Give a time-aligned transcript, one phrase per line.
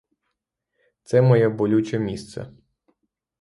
[1.03, 2.53] Це моє болюче місце.